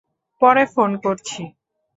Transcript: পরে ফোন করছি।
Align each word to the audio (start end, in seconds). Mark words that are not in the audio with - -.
পরে 0.41 0.63
ফোন 0.73 0.91
করছি। 1.03 1.41